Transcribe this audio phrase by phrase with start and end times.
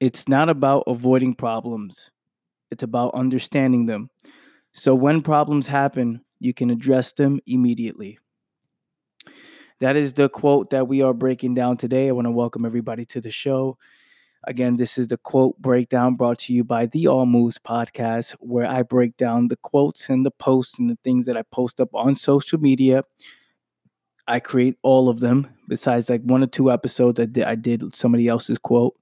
[0.00, 2.10] it's not about avoiding problems,
[2.70, 4.08] it's about understanding them.
[4.72, 8.18] So when problems happen, you can address them immediately.
[9.80, 12.08] That is the quote that we are breaking down today.
[12.08, 13.76] I want to welcome everybody to the show.
[14.44, 18.66] Again, this is the quote breakdown brought to you by the All Moves podcast, where
[18.66, 21.94] I break down the quotes and the posts and the things that I post up
[21.94, 23.04] on social media.
[24.26, 28.28] I create all of them, besides like one or two episodes did, I did somebody
[28.28, 28.94] else's quote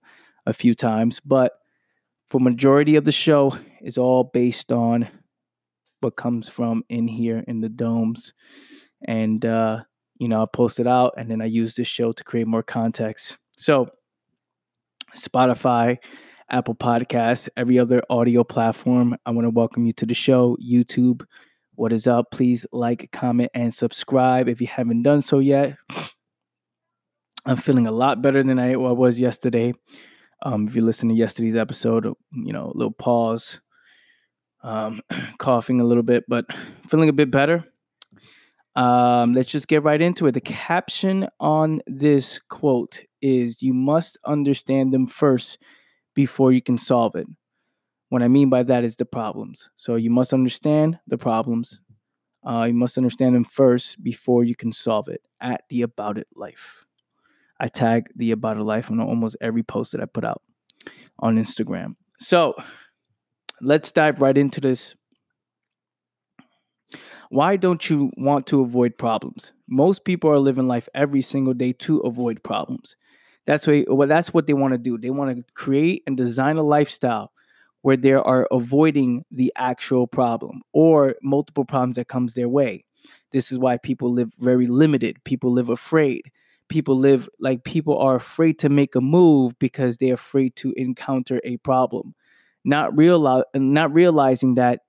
[0.49, 1.21] a few times.
[1.21, 1.53] But
[2.31, 5.09] for majority of the show is all based on
[6.01, 8.33] what comes from in here in the domes.
[9.07, 9.83] And uh,
[10.19, 12.63] you know, I post it out and then I use this show to create more
[12.63, 13.37] context.
[13.59, 13.91] So
[15.17, 15.99] Spotify,
[16.51, 19.17] Apple Podcasts, every other audio platform.
[19.27, 21.25] I want to welcome you to the show, YouTube.
[21.75, 22.31] What is up?
[22.31, 25.77] Please like, comment, and subscribe if you haven't done so yet.
[27.45, 29.75] I'm feeling a lot better than I was yesterday.
[30.43, 33.61] Um, if you listen to yesterday's episode, you know, a little pause,
[34.63, 35.03] um,
[35.39, 36.47] coughing a little bit, but
[36.89, 37.65] feeling a bit better.
[38.77, 40.33] Um, let's just get right into it.
[40.33, 45.61] The caption on this quote is You must understand them first
[46.15, 47.27] before you can solve it.
[48.11, 49.71] What I mean by that is the problems.
[49.77, 51.81] So you must understand the problems.
[52.47, 56.29] Uh, you must understand them first before you can solve it at the About It
[56.35, 56.87] Life.
[57.61, 60.43] I tag the About It Life on almost every post that I put out
[61.19, 61.97] on Instagram.
[62.21, 62.55] So
[63.61, 64.95] let's dive right into this
[67.31, 69.53] why don't you want to avoid problems?
[69.69, 72.97] Most people are living life every single day to avoid problems.
[73.47, 74.99] That's what well, that's what they want to do.
[74.99, 77.33] They want to create and design a lifestyle
[77.83, 82.85] where they are avoiding the actual problem or multiple problems that comes their way.
[83.33, 85.23] This is why people live very limited.
[85.25, 86.31] People live afraid.
[86.69, 91.41] People live like people are afraid to make a move because they're afraid to encounter
[91.45, 92.15] a problem.
[92.65, 94.81] Not real not realizing that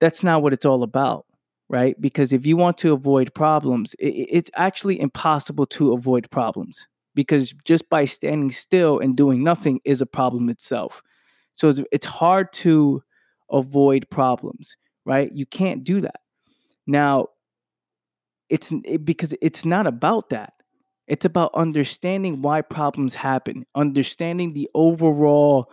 [0.00, 1.26] that's not what it's all about
[1.70, 1.98] right?
[2.00, 7.54] Because if you want to avoid problems, it, it's actually impossible to avoid problems because
[7.64, 11.00] just by standing still and doing nothing is a problem itself.
[11.54, 13.02] So it's, it's hard to
[13.52, 14.76] avoid problems,
[15.06, 15.30] right?
[15.32, 16.20] You can't do that.
[16.88, 17.28] Now,
[18.48, 20.54] it's it, because it's not about that.
[21.10, 25.68] It's about understanding why problems happen, understanding the overall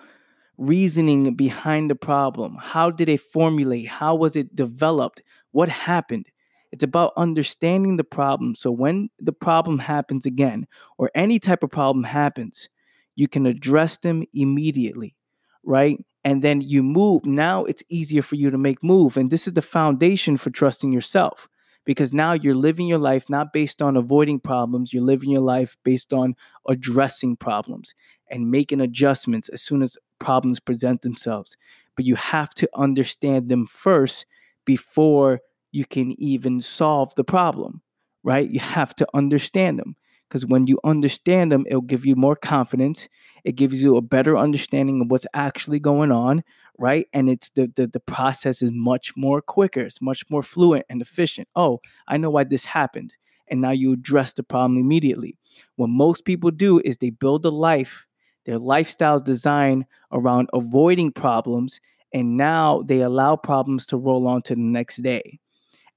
[0.57, 2.57] reasoning behind the problem.
[2.59, 3.87] How did it formulate?
[3.87, 5.21] How was it developed?
[5.51, 6.25] What happened?
[6.71, 8.55] It's about understanding the problem.
[8.55, 10.65] So when the problem happens again,
[10.97, 12.67] or any type of problem happens,
[13.15, 15.15] you can address them immediately,
[15.63, 16.03] right?
[16.23, 17.27] And then you move.
[17.27, 19.17] Now it's easier for you to make move.
[19.17, 21.47] And this is the foundation for trusting yourself
[21.87, 25.77] because now you're living your life not based on avoiding problems, you're living your life
[25.85, 26.35] based on
[26.67, 27.95] addressing problems
[28.29, 31.55] and making adjustments as soon as problems present themselves.
[31.95, 34.25] But you have to understand them first
[34.65, 35.39] before
[35.71, 37.81] you can even solve the problem,
[38.21, 38.49] right?
[38.49, 39.95] You have to understand them
[40.27, 43.07] because when you understand them, it'll give you more confidence.
[43.43, 46.43] It gives you a better understanding of what's actually going on,
[46.77, 47.07] right?
[47.13, 51.01] And it's the, the the process is much more quicker, it's much more fluent and
[51.01, 51.47] efficient.
[51.55, 53.13] Oh, I know why this happened.
[53.49, 55.37] And now you address the problem immediately.
[55.77, 58.05] What most people do is they build a life,
[58.45, 61.79] their lifestyle is designed around avoiding problems
[62.13, 65.39] and now they allow problems to roll on to the next day.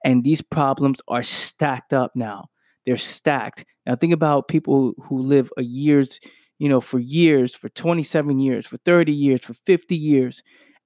[0.05, 2.49] And these problems are stacked up now.
[2.87, 3.65] They're stacked.
[3.87, 6.19] Now think about people who live a years,
[6.59, 10.43] you know, for years, for 27 years, for 30 years, for 50 years,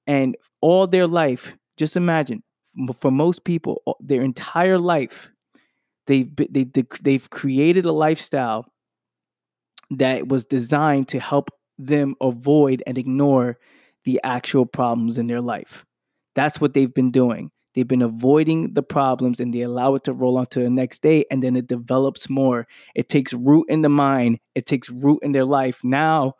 [0.06, 1.56] and all their life.
[1.76, 2.42] Just imagine,
[3.00, 5.30] for most people, their entire life,
[6.06, 6.66] they've they,
[7.02, 8.66] they've created a lifestyle
[9.90, 13.58] that was designed to help them avoid and ignore
[14.04, 15.84] the actual problems in their life.
[16.34, 17.50] That's what they've been doing.
[17.74, 21.02] They've been avoiding the problems and they allow it to roll on to the next
[21.02, 22.66] day and then it develops more.
[22.94, 25.82] It takes root in the mind, it takes root in their life.
[25.82, 26.34] Now,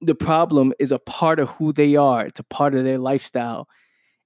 [0.00, 3.68] the problem is a part of who they are, it's a part of their lifestyle.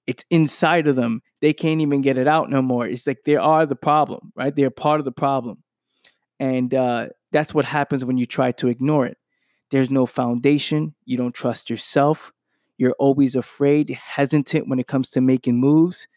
[0.07, 1.23] It's inside of them.
[1.41, 2.87] They can't even get it out no more.
[2.87, 4.55] It's like they are the problem, right?
[4.55, 5.63] They're part of the problem.
[6.41, 9.17] And uh, that's what happens when you try to ignore it.
[9.71, 10.95] There's no foundation.
[11.05, 12.33] You don't trust yourself.
[12.83, 16.09] You're always afraid, hesitant when it comes to making moves.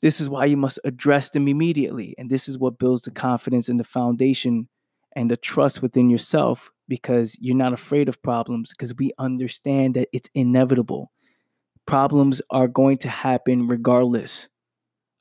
[0.00, 2.14] This is why you must address them immediately.
[2.18, 4.68] And this is what builds the confidence and the foundation
[5.16, 10.06] and the trust within yourself because you're not afraid of problems because we understand that
[10.12, 11.10] it's inevitable.
[11.84, 14.48] Problems are going to happen regardless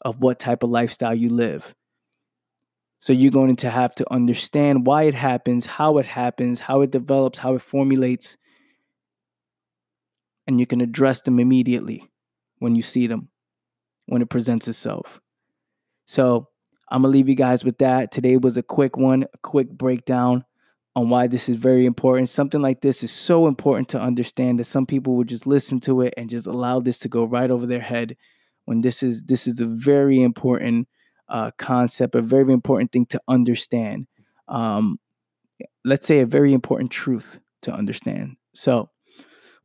[0.01, 1.73] of what type of lifestyle you live.
[2.99, 6.91] So you're going to have to understand why it happens, how it happens, how it
[6.91, 8.37] develops, how it formulates,
[10.47, 12.09] and you can address them immediately
[12.59, 13.29] when you see them,
[14.07, 15.19] when it presents itself.
[16.05, 16.47] So
[16.89, 18.11] I'm gonna leave you guys with that.
[18.11, 20.43] Today was a quick one, a quick breakdown
[20.95, 22.29] on why this is very important.
[22.29, 26.01] Something like this is so important to understand that some people would just listen to
[26.01, 28.17] it and just allow this to go right over their head
[28.65, 30.87] when this is this is a very important
[31.29, 34.07] uh, concept, a very important thing to understand.
[34.47, 34.99] Um,
[35.85, 38.35] let's say a very important truth to understand.
[38.53, 38.89] So,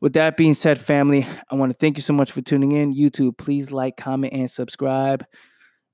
[0.00, 2.94] with that being said, family, I want to thank you so much for tuning in.
[2.94, 5.24] YouTube, please like, comment, and subscribe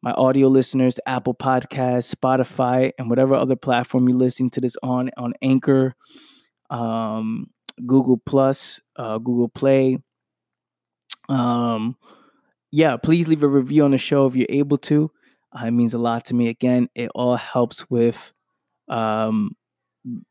[0.03, 5.11] my audio listeners, Apple Podcasts, Spotify, and whatever other platform you're listening to this on,
[5.17, 5.95] on Anchor,
[6.71, 7.47] um,
[7.87, 9.99] Google Plus, uh, Google Play.
[11.29, 11.97] Um,
[12.73, 15.11] yeah, please leave a review on the show if you're able to.
[15.57, 16.49] Uh, it means a lot to me.
[16.49, 18.33] Again, it all helps with
[18.89, 19.53] um,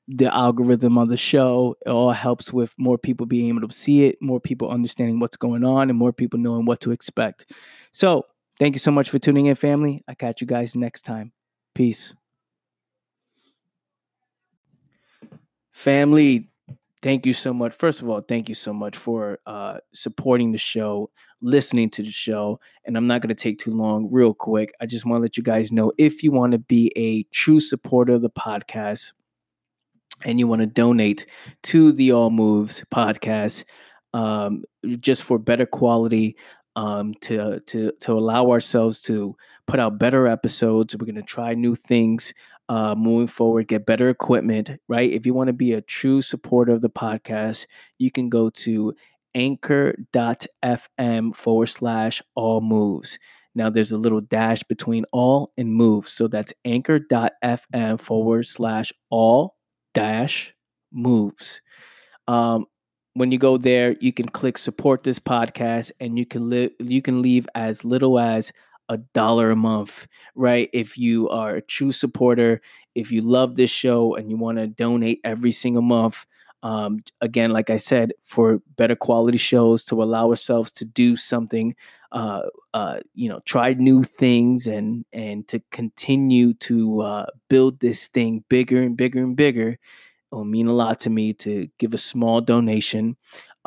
[0.07, 1.75] the algorithm of the show.
[1.85, 5.37] It all helps with more people being able to see it, more people understanding what's
[5.37, 7.51] going on, and more people knowing what to expect.
[7.91, 8.25] So,
[8.61, 10.03] Thank you so much for tuning in, family.
[10.07, 11.31] I catch you guys next time.
[11.73, 12.13] Peace.
[15.71, 16.51] Family,
[17.01, 17.73] thank you so much.
[17.73, 21.09] First of all, thank you so much for uh, supporting the show,
[21.41, 22.59] listening to the show.
[22.85, 24.75] And I'm not going to take too long, real quick.
[24.79, 27.59] I just want to let you guys know if you want to be a true
[27.59, 29.13] supporter of the podcast
[30.23, 31.25] and you want to donate
[31.63, 33.63] to the All Moves podcast
[34.13, 34.63] um,
[34.97, 36.35] just for better quality
[36.75, 39.35] um, to to to allow ourselves to
[39.67, 40.95] put out better episodes.
[40.95, 42.33] We're gonna try new things
[42.69, 44.71] uh, moving forward, get better equipment.
[44.87, 45.11] Right?
[45.11, 48.93] If you want to be a true supporter of the podcast, you can go to
[49.35, 53.19] anchor.fm forward slash all moves.
[53.53, 56.13] Now there's a little dash between all and moves.
[56.13, 59.55] So that's anchor.fm forward slash all
[59.93, 60.53] dash
[60.91, 61.61] moves.
[62.27, 62.65] Um,
[63.13, 67.01] when you go there, you can click support this podcast and you can live you
[67.01, 68.51] can leave as little as
[68.89, 70.69] a dollar a month, right?
[70.73, 72.61] If you are a true supporter,
[72.95, 76.25] if you love this show and you want to donate every single month,
[76.63, 81.75] um, again, like I said, for better quality shows to allow ourselves to do something,
[82.11, 82.43] uh,
[82.73, 88.43] uh, you know, try new things and and to continue to uh, build this thing
[88.49, 89.77] bigger and bigger and bigger
[90.31, 93.17] it will mean a lot to me to give a small donation.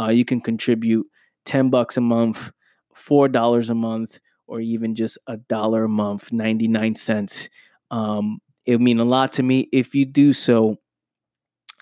[0.01, 1.07] Uh, you can contribute
[1.45, 2.51] 10 bucks a month,
[2.95, 7.49] $4 a month, or even just a dollar a month, 99 cents.
[7.91, 9.69] Um, it will mean a lot to me.
[9.73, 10.79] If you do so,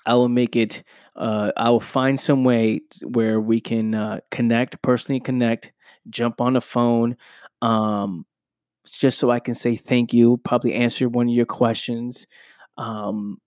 [0.07, 0.83] I will make it,
[1.17, 5.73] uh, I will find some way where we can uh, connect, personally connect,
[6.09, 7.17] jump on the phone,
[7.61, 8.25] um,
[8.87, 12.27] just so I can say thank you, probably answer one of your questions.
[12.79, 13.39] Um,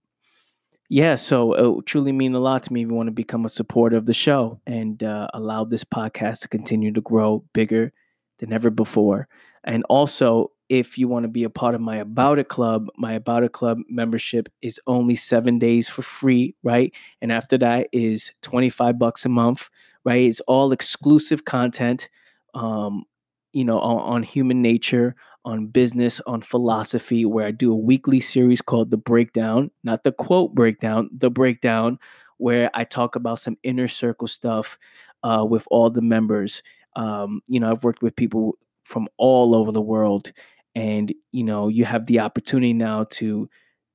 [0.89, 3.44] yeah, so it will truly mean a lot to me if you want to become
[3.44, 7.91] a supporter of the show and uh, allow this podcast to continue to grow bigger
[8.38, 9.27] than ever before.
[9.63, 13.13] And also, if you want to be a part of my About It Club, my
[13.13, 16.94] About It Club membership is only seven days for free, right?
[17.21, 19.69] And after that is 25 bucks a month,
[20.03, 20.21] right?
[20.21, 22.09] It's all exclusive content,
[22.53, 23.03] um,
[23.53, 25.15] you know, on, on human nature,
[25.45, 30.12] on business, on philosophy, where I do a weekly series called The Breakdown, not the
[30.12, 32.00] quote breakdown, The Breakdown,
[32.38, 34.77] where I talk about some inner circle stuff
[35.24, 36.63] uh, with all the members.
[36.95, 40.32] Um, you know, I've worked with people from all over the world,
[40.74, 43.50] and you know, you have the opportunity now to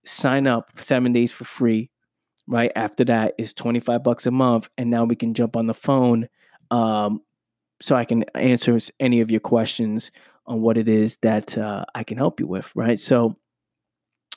[0.05, 1.91] sign up seven days for free.
[2.47, 5.75] Right after that is 25 bucks a month, and now we can jump on the
[5.75, 6.29] phone
[6.71, 7.21] um,
[7.81, 10.11] so I can answer any of your questions
[10.47, 12.99] on what it is that uh, I can help you with, right?
[12.99, 13.37] So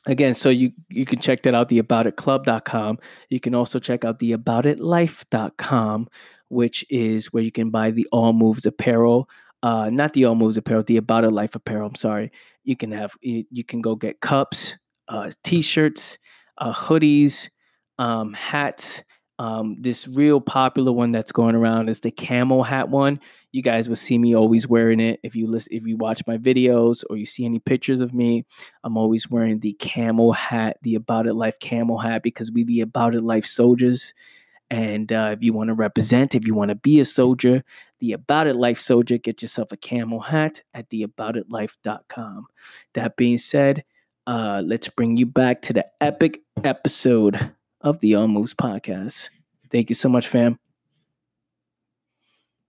[0.06, 3.00] again, so you you can check that out, the aboutitclub.com.
[3.30, 6.08] You can also check out the aboutitlife.com,
[6.50, 9.30] which is where you can buy the All Moves apparel.
[9.64, 11.88] Uh, not the All Moves apparel, the About It Life apparel.
[11.88, 12.32] I'm sorry.
[12.64, 14.78] You can have you, you can go get cups,
[15.08, 16.20] uh, t-shirts,
[16.60, 17.50] uh, hoodies,
[17.98, 19.02] um, hats,
[19.40, 23.20] um, this real popular one that's going around is the camel hat one.
[23.52, 25.20] You guys will see me always wearing it.
[25.24, 28.46] If you listen, if you watch my videos or you see any pictures of me,
[28.84, 32.82] I'm always wearing the camel hat, the About It Life camel hat, because we the
[32.82, 34.14] About It Life soldiers.
[34.74, 37.64] And uh, if you want to represent, if you want to be a soldier,
[38.00, 42.48] the About It Life soldier, get yourself a camel hat at theaboutitlife.com.
[42.96, 43.84] That being said,
[44.26, 47.52] uh, let's bring you back to the epic episode
[47.82, 49.30] of the All Moves podcast.
[49.70, 50.58] Thank you so much, fam.